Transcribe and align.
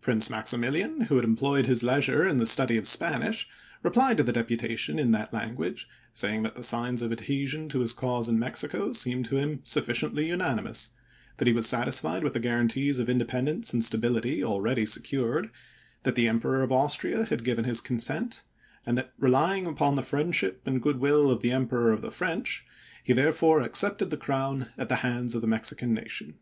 Prince 0.00 0.30
Maximilian, 0.30 1.00
who 1.10 1.16
had 1.16 1.24
employed 1.24 1.66
his 1.66 1.82
leisure 1.82 2.24
in 2.28 2.36
the 2.36 2.46
study 2.46 2.76
of 2.76 2.86
Spanish, 2.86 3.48
replied 3.82 4.16
to 4.16 4.22
the 4.22 4.30
deputation 4.32 5.00
in 5.00 5.10
that 5.10 5.32
language, 5.32 5.88
saying 6.12 6.44
that 6.44 6.54
the 6.54 6.62
signs 6.62 7.02
of 7.02 7.10
adhesion 7.10 7.68
to 7.68 7.80
his 7.80 7.92
cause 7.92 8.28
in 8.28 8.38
Mexico 8.38 8.92
seemed 8.92 9.24
to 9.24 9.36
him 9.36 9.58
sufficiently 9.64 10.28
unanimous; 10.28 10.90
that 11.38 11.48
he 11.48 11.52
was 11.52 11.68
satisfied 11.68 12.22
with 12.22 12.34
the 12.34 12.38
guaran 12.38 12.68
tees 12.68 13.00
of 13.00 13.08
independence 13.08 13.72
and 13.72 13.84
stability 13.84 14.44
already 14.44 14.86
secured; 14.86 15.50
that 16.04 16.14
the 16.14 16.28
Emperor 16.28 16.62
of 16.62 16.70
Austria 16.70 17.24
had 17.24 17.42
given 17.42 17.64
his 17.64 17.80
consent; 17.80 18.44
and 18.86 18.96
that, 18.96 19.12
relying 19.18 19.66
upon 19.66 19.96
the 19.96 20.04
friendship 20.04 20.62
and 20.66 20.82
good 20.82 21.00
will 21.00 21.32
of 21.32 21.42
the 21.42 21.50
Emperor 21.50 21.90
of 21.90 22.00
the 22.00 22.12
French, 22.12 22.64
he 23.02 23.12
therefore 23.12 23.60
ac 23.60 23.70
cepted 23.72 24.10
the 24.10 24.16
crown 24.16 24.66
at 24.78 24.88
the 24.88 24.94
hands 25.02 25.34
of 25.34 25.40
the 25.40 25.48
Mexican 25.48 25.92
nation. 25.92 26.34